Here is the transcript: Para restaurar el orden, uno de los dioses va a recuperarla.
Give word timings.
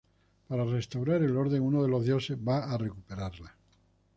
Para 0.47 0.65
restaurar 0.65 1.21
el 1.21 1.37
orden, 1.37 1.61
uno 1.61 1.83
de 1.83 1.87
los 1.87 2.03
dioses 2.03 2.35
va 2.35 2.63
a 2.63 2.75
recuperarla. 2.75 3.55